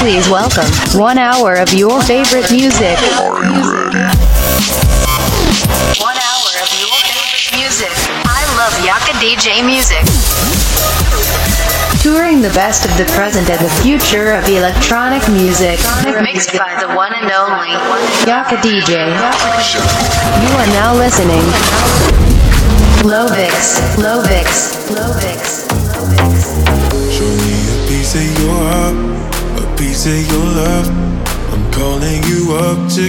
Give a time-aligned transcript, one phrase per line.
[0.00, 0.64] Please welcome
[0.98, 2.96] one hour of your favorite music.
[6.00, 7.92] One hour of your favorite music.
[8.24, 10.00] I love Yaco DJ music.
[12.00, 15.78] Touring the best of the present and the future of electronic music.
[16.24, 17.68] Mixed by the one and only
[18.24, 19.04] Yaco DJ.
[19.04, 21.44] You are now listening.
[23.04, 26.48] Lovix, Lovix, Lovix, Lovix.
[27.12, 29.09] Show me a piece of your heart,
[29.80, 33.08] I'm calling you up to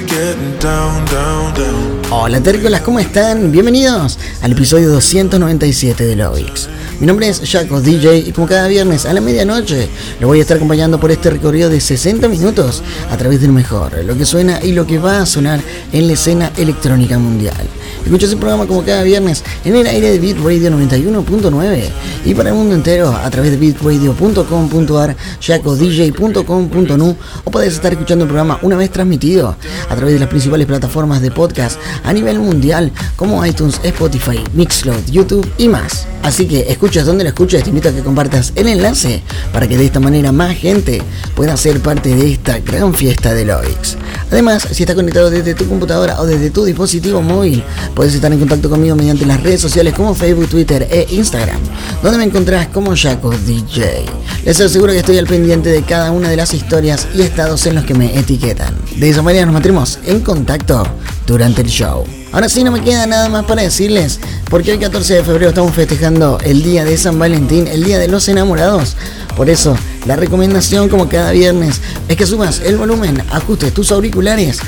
[0.62, 2.02] down, down, down.
[2.10, 3.52] Hola tercolas, ¿cómo están?
[3.52, 6.70] Bienvenidos al episodio 297 de Lovix.
[7.02, 9.90] Mi nombre es Jaco DJ y como cada viernes a la medianoche
[10.22, 14.06] lo voy a estar acompañando por este recorrido de 60 minutos a través del mejor,
[14.06, 15.60] lo que suena y lo que va a sonar
[15.92, 17.68] en la escena electrónica mundial.
[18.04, 21.84] Escucha ese programa como cada viernes en el aire de Beat Radio 91.9
[22.26, 28.30] y para el mundo entero a través de beatradio.com.ar, jacodj.com.nu o podés estar escuchando el
[28.30, 29.56] programa una vez transmitido
[29.90, 35.06] a través de las principales plataformas de podcast a nivel mundial como iTunes, Spotify, Mixcloud,
[35.10, 36.08] YouTube y más.
[36.24, 39.78] Así que escuchas donde lo escuchas, te invito a que compartas el enlace para que
[39.78, 41.02] de esta manera más gente
[41.36, 43.98] pueda ser parte de esta gran fiesta de Loix.
[44.32, 47.64] Además, si estás conectado desde tu computadora o desde tu dispositivo móvil,
[47.96, 51.60] puedes estar en contacto conmigo mediante las redes sociales como Facebook, Twitter e Instagram,
[52.02, 54.06] donde me encontrás como Jaco DJ.
[54.46, 57.76] Les aseguro que estoy al pendiente de cada una de las historias y estados en
[57.76, 58.76] los que me etiquetan.
[58.98, 60.88] De esa manera nos mantendremos en contacto
[61.28, 62.04] durante el show.
[62.32, 65.74] Ahora sí, no me queda nada más para decirles, porque hoy 14 de febrero estamos
[65.74, 68.96] festejando el día de San Valentín, el día de los enamorados.
[69.36, 74.60] Por eso, la recomendación como cada viernes es que sumas el volumen, ajustes tus auriculares,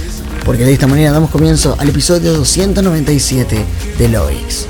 [0.45, 3.65] porque de esta manera damos comienzo al episodio 297
[3.97, 4.67] de Loix.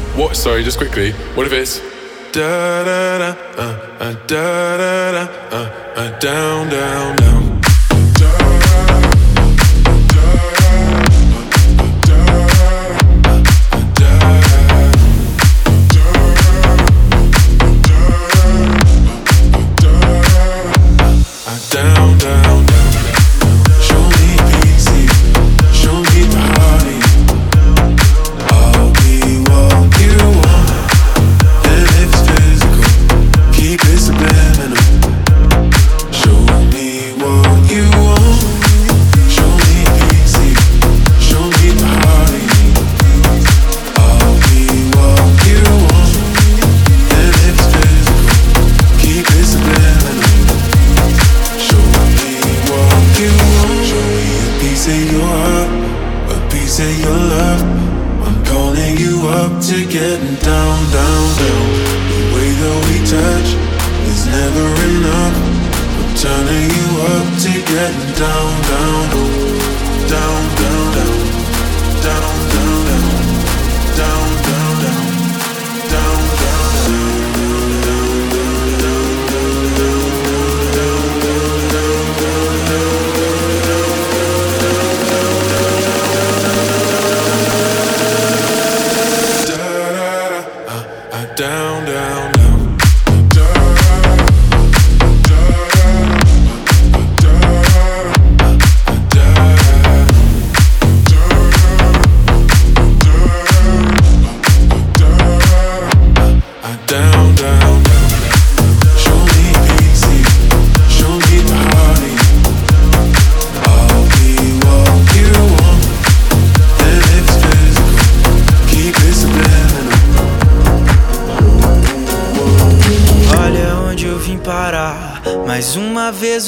[91.35, 92.32] Down, down,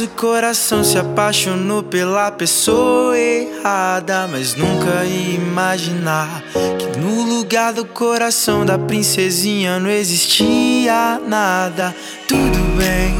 [0.05, 4.27] o coração se apaixonou pela pessoa errada.
[4.27, 6.43] Mas nunca ia imaginar
[6.77, 11.95] que no lugar do coração da princesinha não existia nada.
[12.27, 13.15] Tudo bem,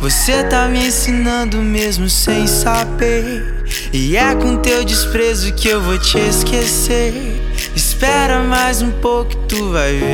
[0.00, 3.64] você tá me ensinando mesmo sem saber.
[3.92, 7.40] E é com teu desprezo que eu vou te esquecer.
[7.74, 10.12] Espera mais um pouco tu vai ver.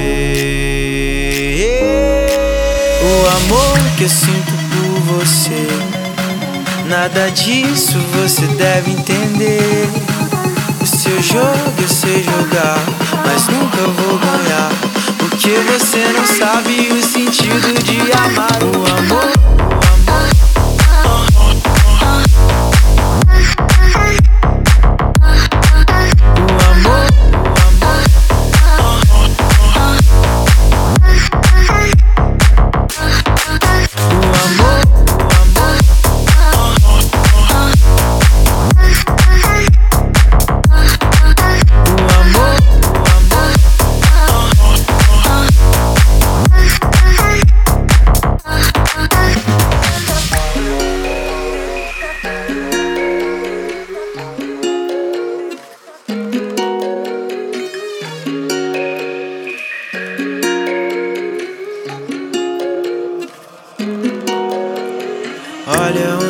[3.02, 5.87] O amor que eu sinto por você.
[6.88, 9.86] Nada disso você deve entender.
[10.80, 12.78] O seu jogo eu sei jogar,
[13.26, 14.70] mas nunca vou ganhar.
[15.18, 19.67] Porque você não sabe o sentido de amar o amor.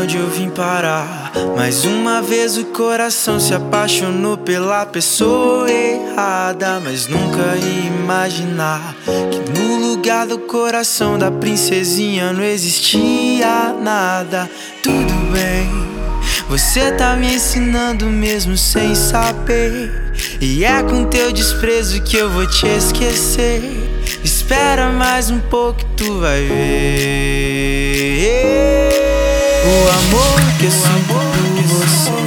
[0.09, 1.31] Onde eu vim parar.
[1.55, 6.81] Mais uma vez o coração se apaixonou pela pessoa errada.
[6.83, 14.51] Mas nunca ia imaginar que no lugar do coração da princesinha não existia nada.
[14.83, 15.69] Tudo bem,
[16.49, 20.15] você tá me ensinando mesmo sem saber.
[20.41, 23.61] E é com teu desprezo que eu vou te esquecer.
[24.25, 27.78] Espera mais um pouco tu vai ver.
[29.69, 32.18] O amor que sinto por você.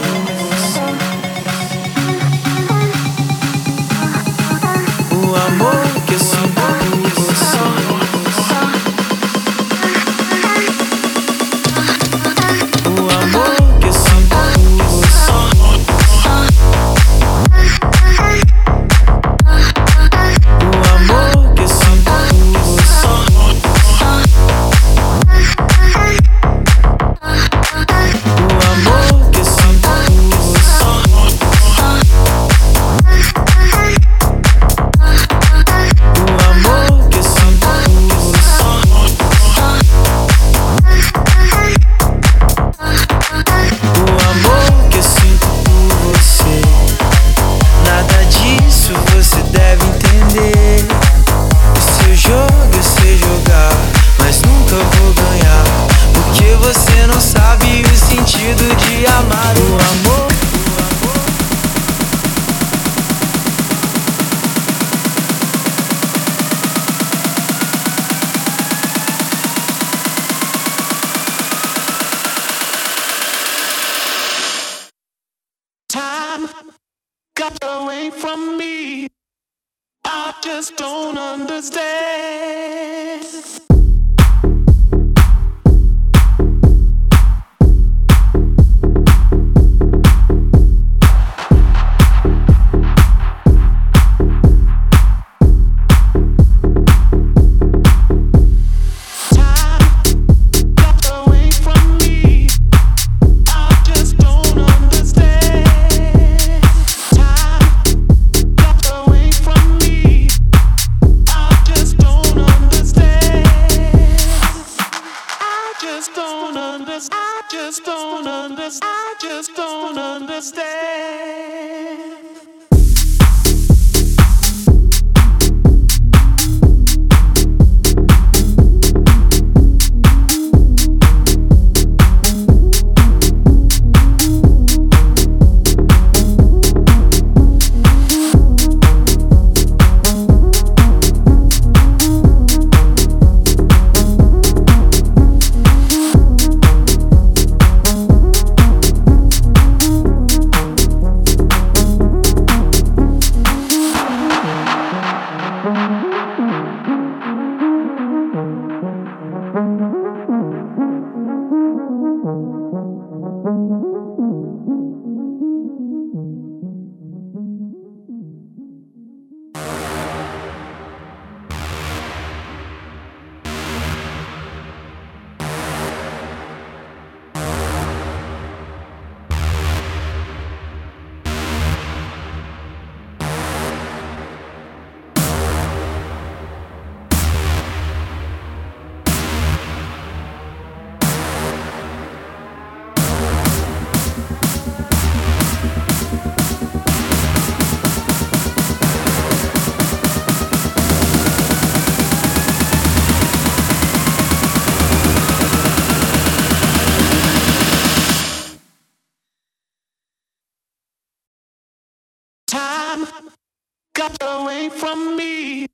[214.01, 215.67] Got away from me.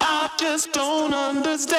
[0.00, 1.78] I just don't understand.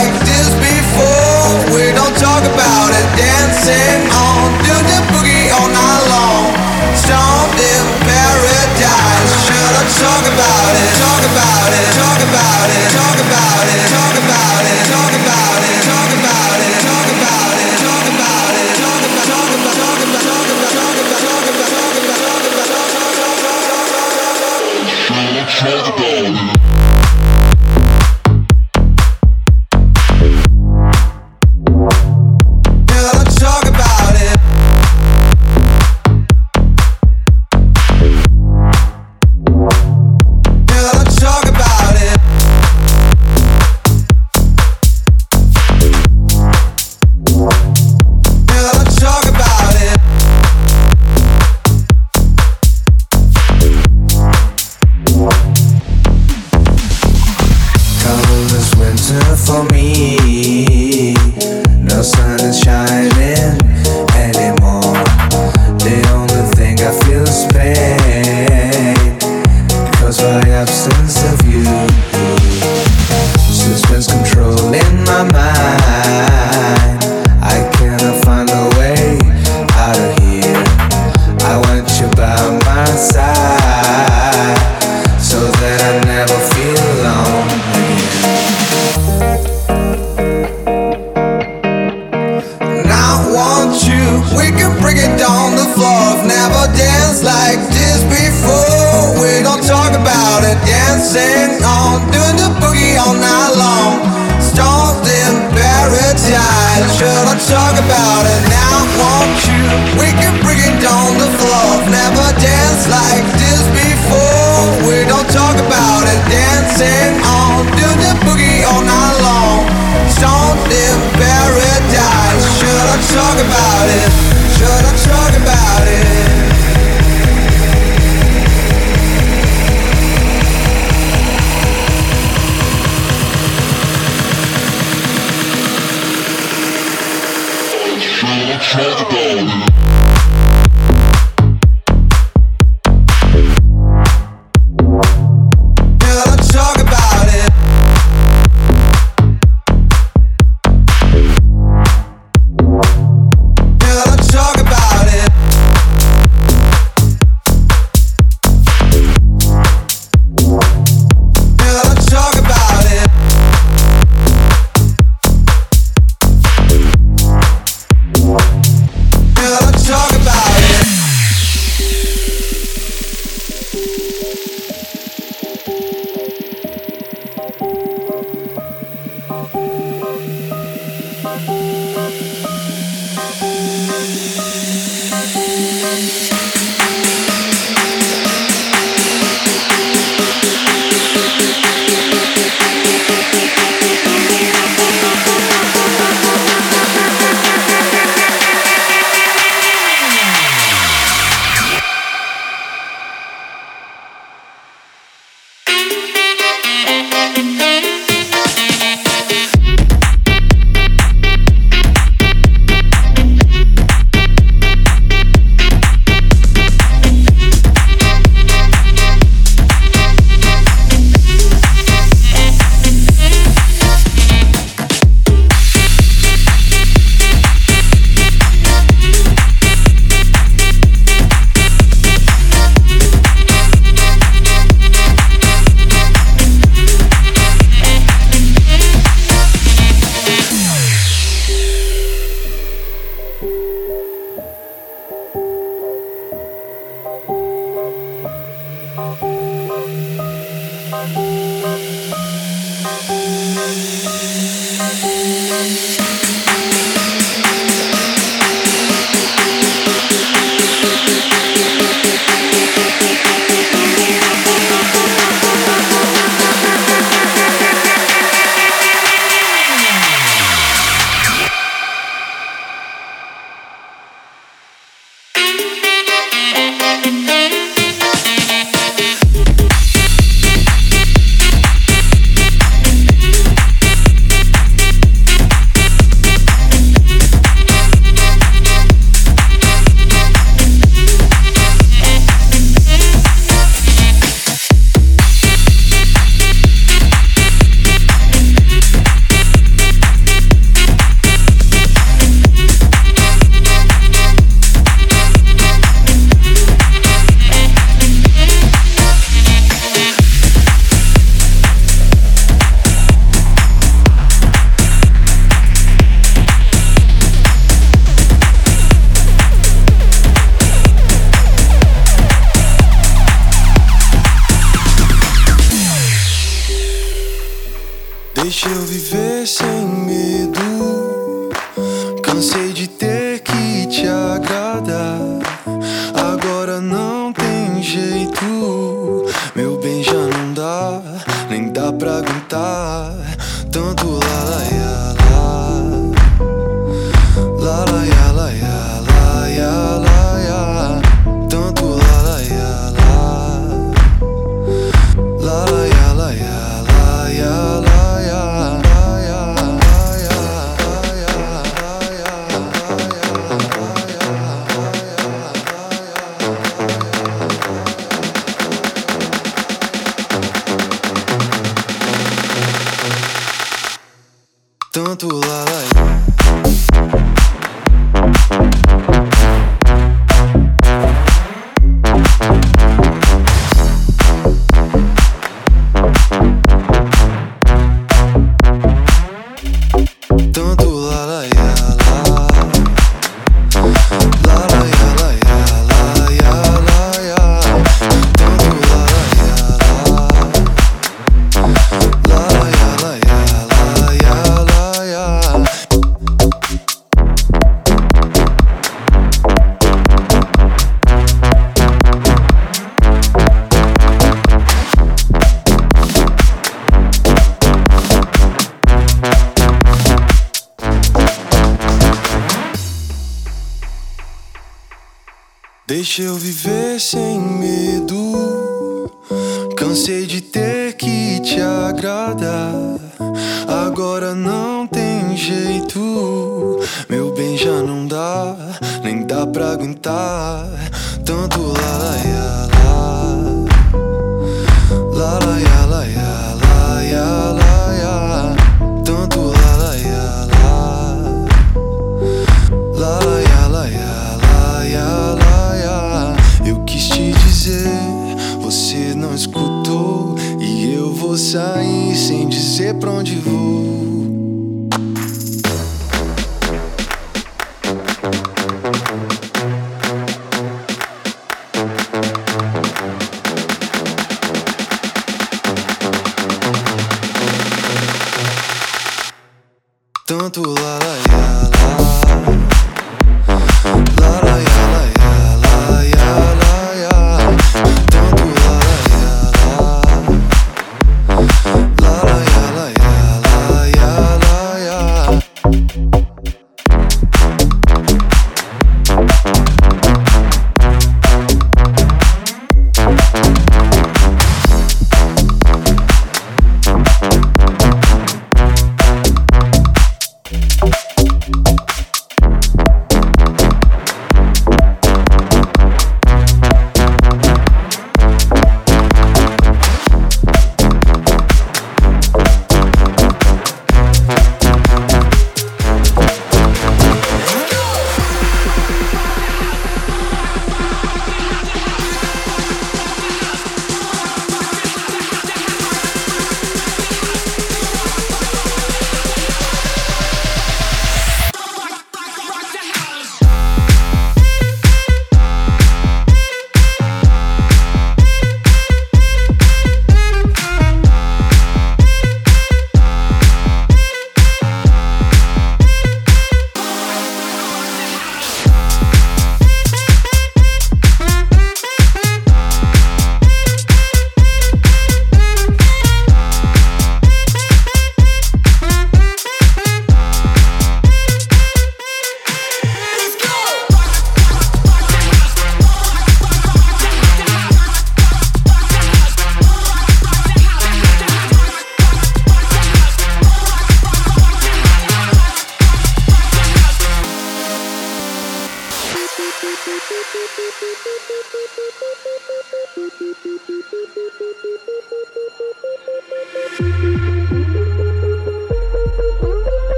[426.01, 426.70] Deixa eu viver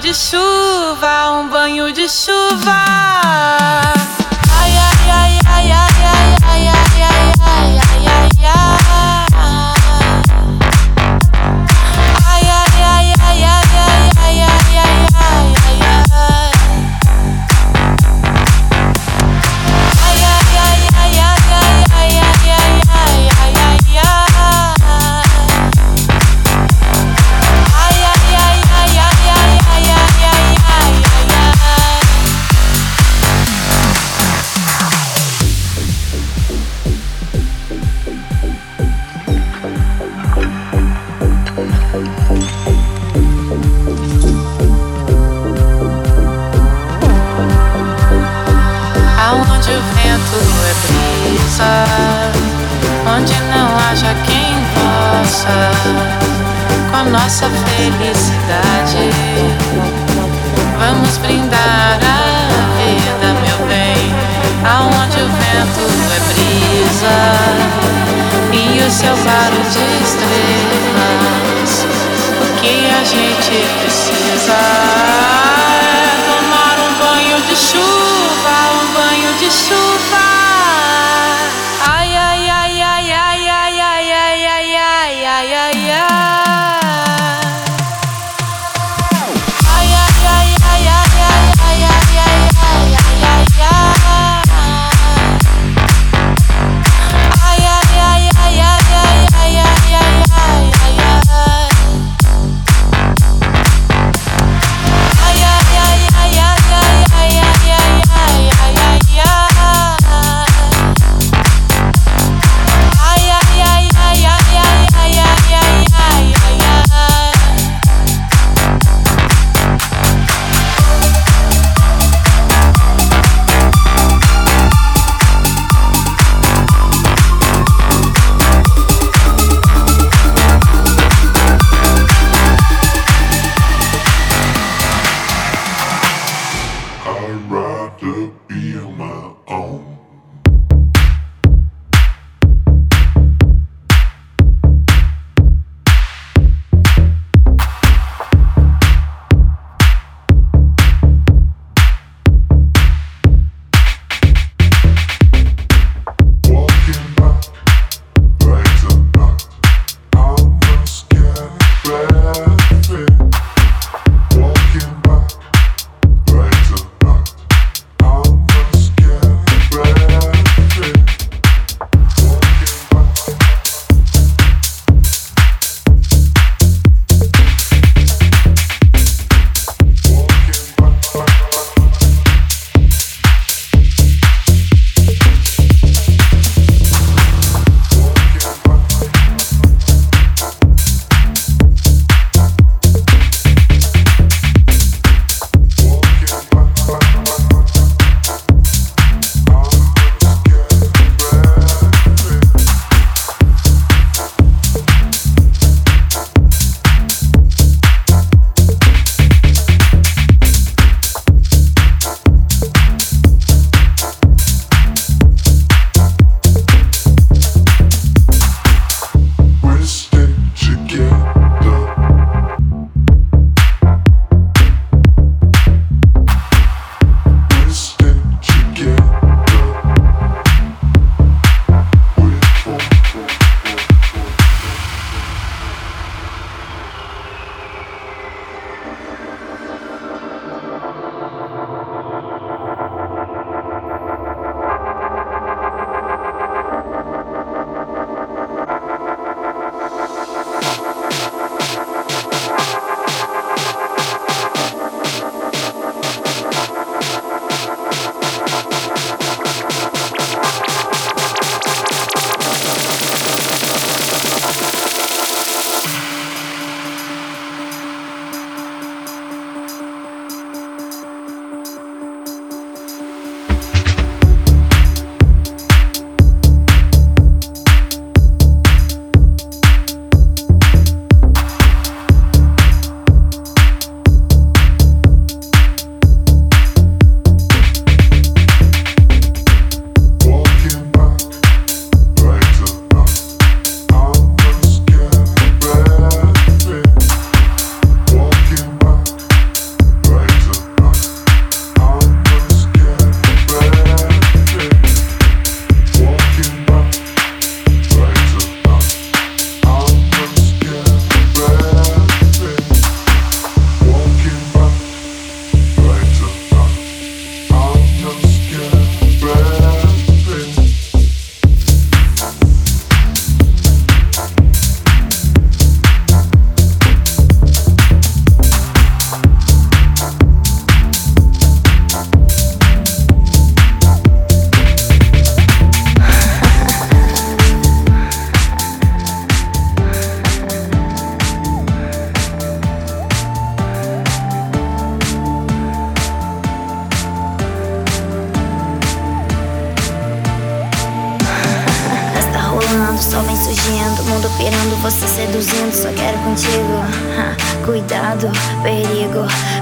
[0.00, 3.19] de chuva, um banho de chuva.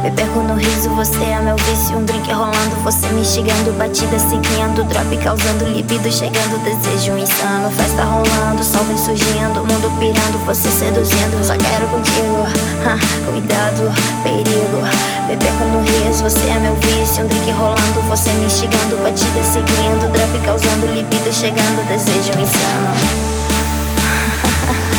[0.02, 1.98] Me perco no riso, você é meu vício.
[1.98, 7.68] Um drink rolando, você me instigando, batida seguindo, drop causando libido, chegando, desejo insano.
[7.70, 12.46] Festa rolando, sol vem surgindo, mundo pirando, você seduzindo, só quero contigo.
[12.86, 12.96] Ha,
[13.28, 13.92] cuidado,
[14.22, 14.82] perigo.
[15.26, 17.24] Me perco no riso, você é meu vício.
[17.24, 22.94] Um drink rolando, você me instigando, batida seguindo, drop causando libido, chegando, desejo insano.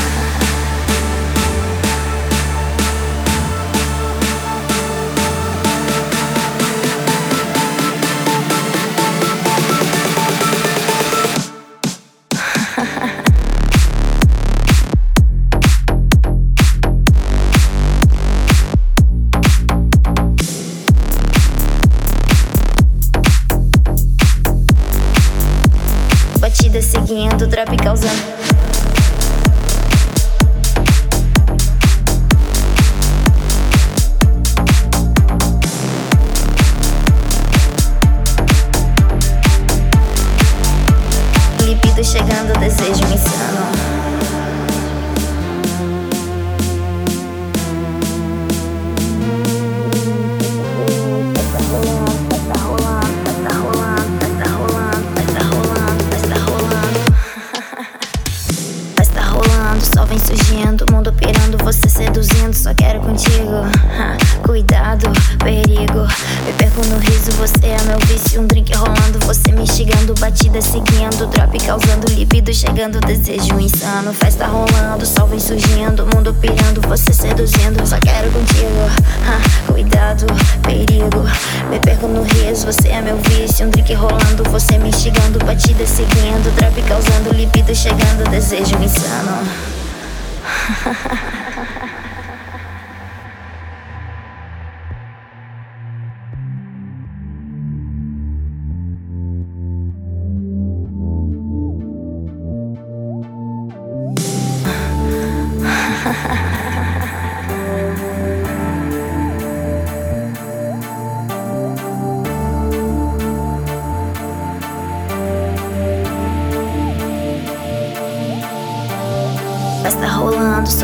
[27.60, 28.19] seguindo, drop causando.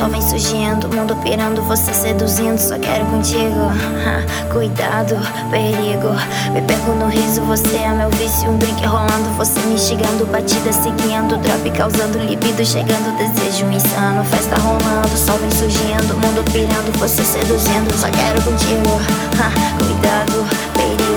[0.09, 3.71] Vem surgindo, mundo pirando, você seduzindo, só quero contigo.
[4.05, 5.15] Ha, cuidado,
[5.49, 6.09] perigo.
[6.53, 8.49] Me perco no riso, você é meu vício.
[8.49, 14.23] Um drink rolando, você me instigando, batida seguindo, drop causando libido, chegando, desejo insano.
[14.25, 19.01] Festa rolando, sol vem surgindo, mundo pirando, você seduzindo, só quero contigo.
[19.39, 19.49] Ha,
[19.81, 21.15] cuidado, perigo.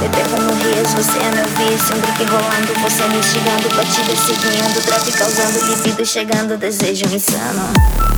[0.00, 1.96] Me perco no riso, você é meu vício.
[1.96, 8.13] Um drink rolando, você me instigando, batida seguindo, drop causando libido, chegando, desejo insano.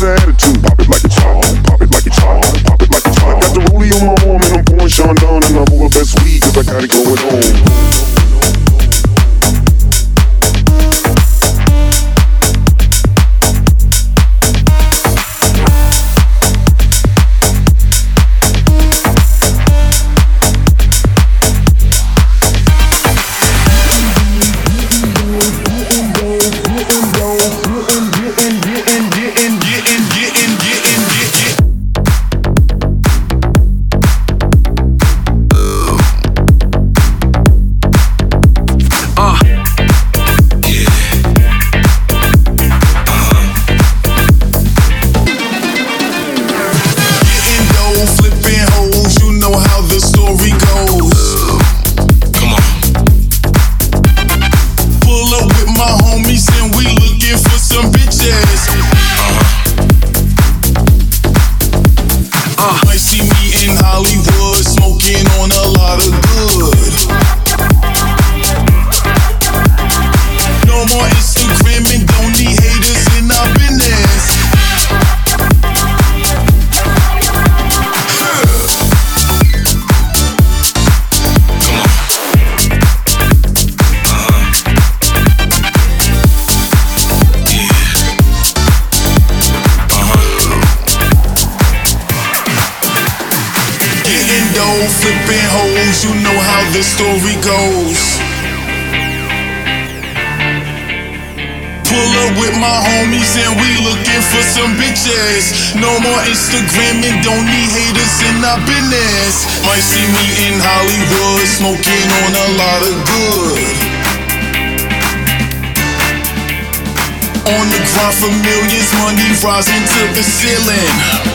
[0.00, 0.62] get an attitude.
[0.62, 3.36] Pop it like it's hot, pop it like it's hot, pop it like it's hot.
[3.36, 5.88] I Got the rollie on my arm and I'm pouring Sean Don and I roll
[5.88, 7.77] the best weed cause I got it going on.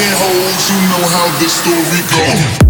[0.69, 2.68] you know how this story goes.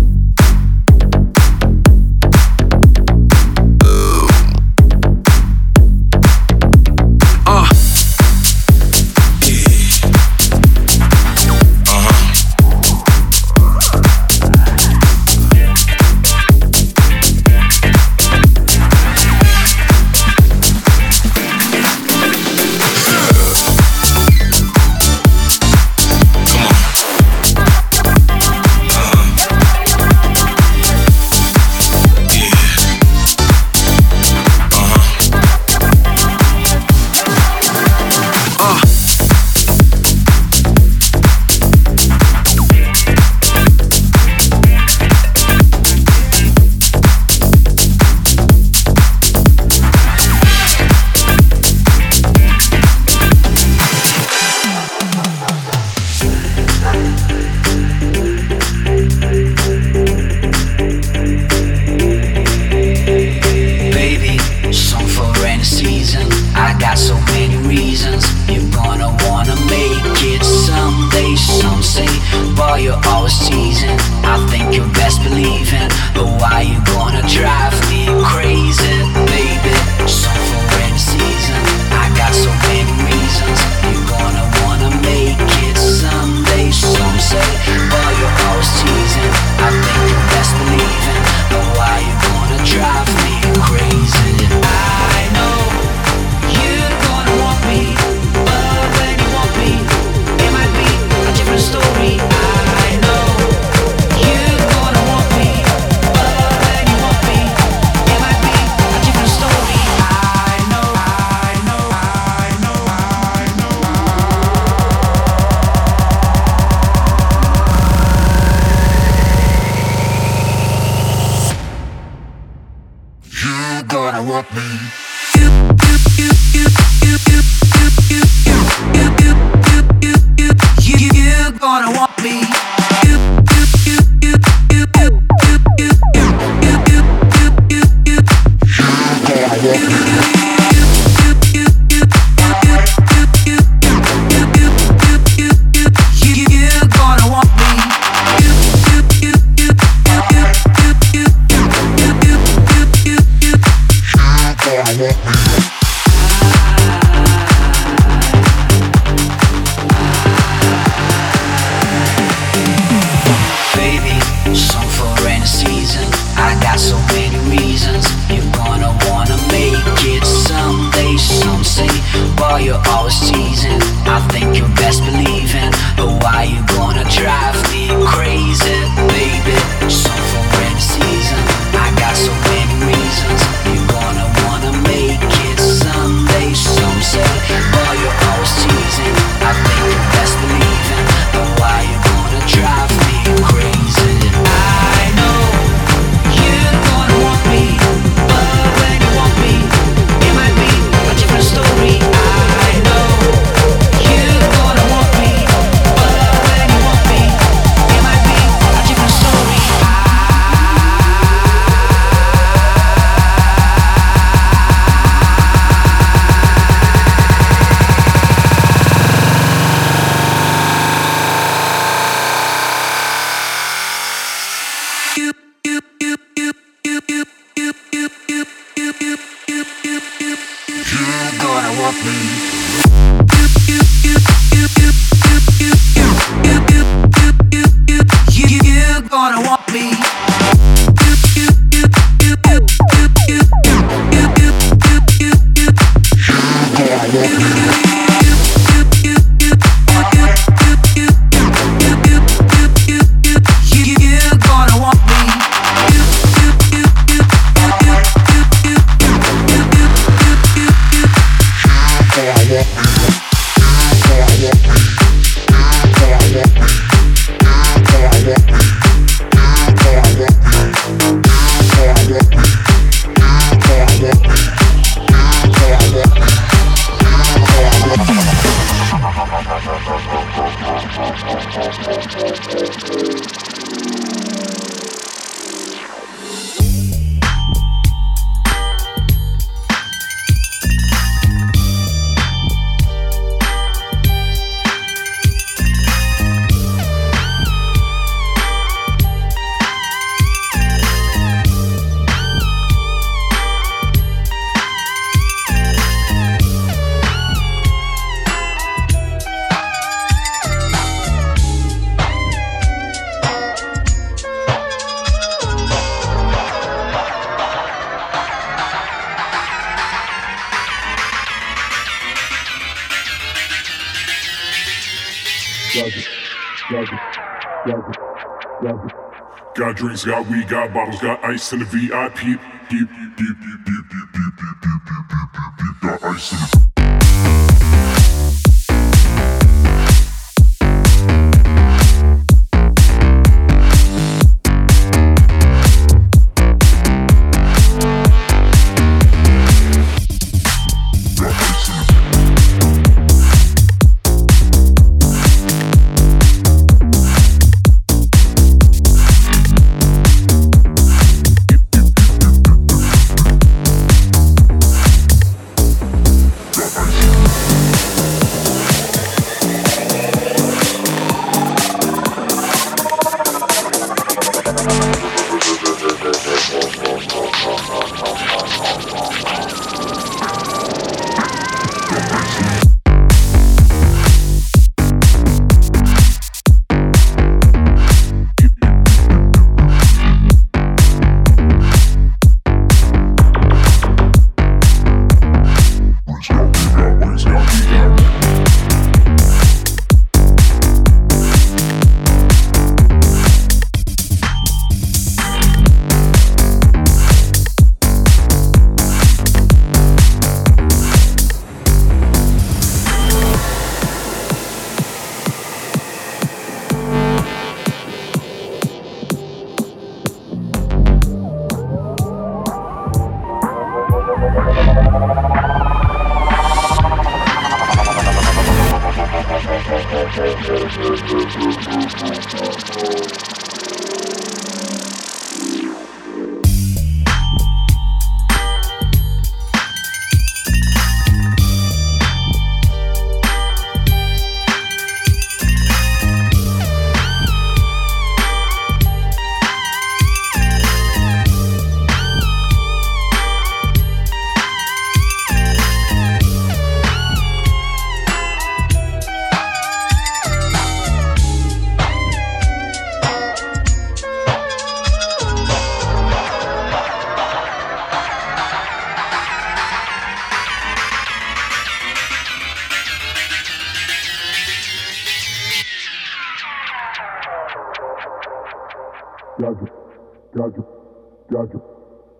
[330.05, 332.14] Got drinks, got bottles, got ice in the VIP.
[332.20, 332.40] Deep,
[332.70, 336.57] deep, deep, deep, deep, deep, deep, deep, deep, deep, deep, deep, got ice in the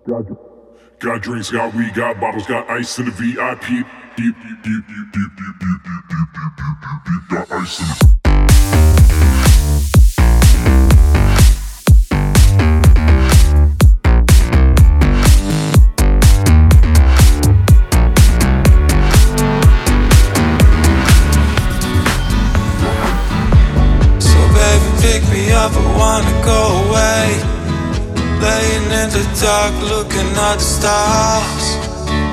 [0.09, 3.61] Got drinks, got weed, got bottles, got ice in the VIP.
[3.61, 3.85] Deep,
[4.17, 8.09] deep, deep, deep, deep, deep, deep, deep, deep, deep, deep, deep, got ice in the
[25.03, 27.58] pick me up, I wanna go away.
[28.41, 31.67] Laying in the dark, looking at the stars.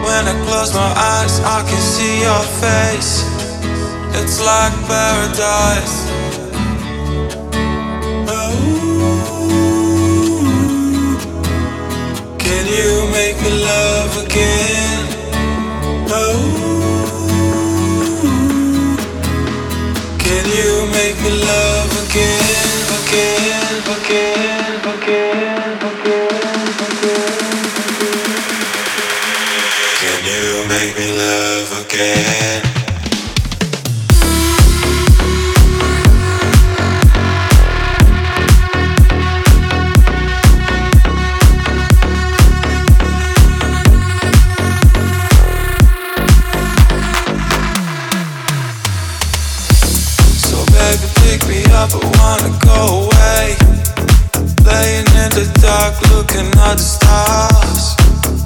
[0.06, 3.26] When I close my eyes, I can see your face.
[4.20, 5.96] It's like paradise.
[8.30, 8.54] Oh,
[12.38, 15.06] can you make me love again?
[16.10, 16.66] Oh.
[20.20, 25.55] Can you make me love again, again, again, again?
[25.86, 25.94] Can
[30.26, 32.65] you make me love again?
[55.66, 57.96] Dark, looking at the stars.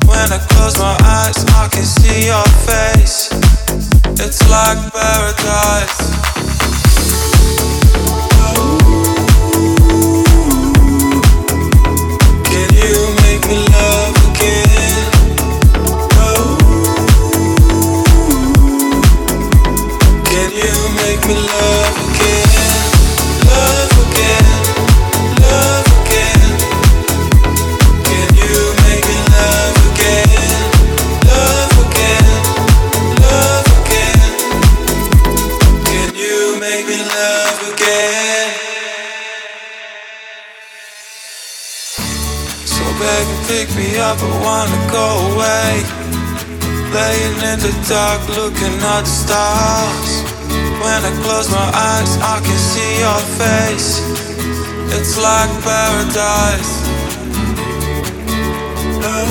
[0.07, 3.30] When I close my eyes, I can see your face.
[4.24, 6.18] It's like paradise.
[47.54, 50.12] In the dark, looking at the stars.
[50.84, 53.91] When I close my eyes, I can see your face.
[54.95, 56.74] It's like paradise.
[59.02, 59.30] Oh.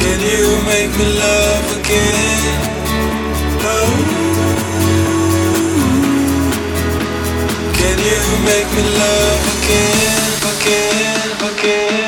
[0.00, 2.60] Can you make me love again?
[3.72, 3.90] Oh.
[7.80, 12.07] Can you make me love again, again, again,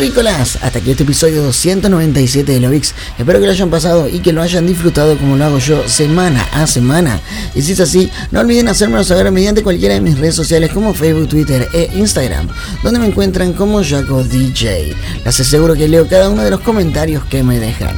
[0.00, 2.94] terrícolas, hasta aquí este episodio 297 de Lovix.
[3.18, 6.42] Espero que lo hayan pasado y que lo hayan disfrutado como lo hago yo semana
[6.54, 7.20] a semana.
[7.54, 10.94] Y si es así, no olviden hacérmelo saber mediante cualquiera de mis redes sociales como
[10.94, 12.48] Facebook, Twitter e Instagram,
[12.82, 14.96] donde me encuentran como Jaco DJ.
[15.22, 17.94] Les aseguro que leo cada uno de los comentarios que me dejan.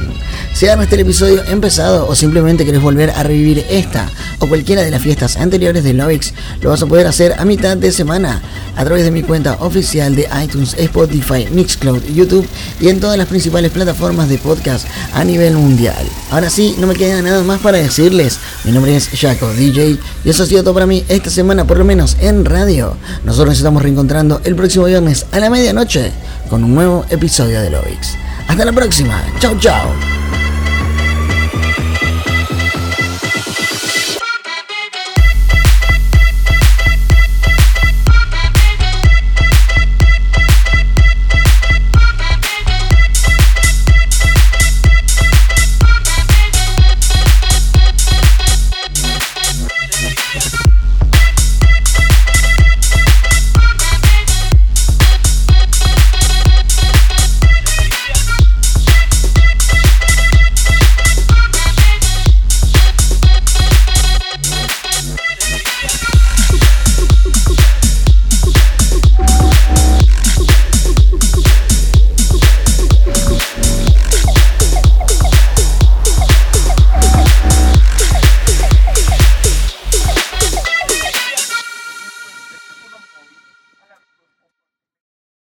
[0.53, 4.91] Si agarras este episodio empezado o simplemente querés volver a revivir esta o cualquiera de
[4.91, 8.41] las fiestas anteriores de Lovix, lo vas a poder hacer a mitad de semana
[8.75, 12.47] a través de mi cuenta oficial de iTunes, Spotify, Mixcloud, YouTube
[12.79, 16.05] y en todas las principales plataformas de podcast a nivel mundial.
[16.31, 18.39] Ahora sí, no me queda nada más para decirles.
[18.63, 21.77] Mi nombre es Jaco DJ y eso ha sido todo para mí esta semana, por
[21.77, 22.95] lo menos en radio.
[23.23, 26.11] Nosotros nos estamos reencontrando el próximo viernes a la medianoche
[26.49, 28.15] con un nuevo episodio de Lovix.
[28.47, 29.23] Hasta la próxima.
[29.39, 29.89] Chau, chau.